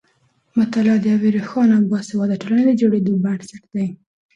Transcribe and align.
مطالعه 0.57 0.97
د 1.01 1.05
یوې 1.13 1.29
روښانه 1.35 1.73
او 1.77 1.87
باسواده 1.91 2.35
ټولنې 2.43 2.63
د 2.67 2.71
جوړېدو 2.81 3.13
بنسټ 3.23 3.63
دی. 3.73 3.87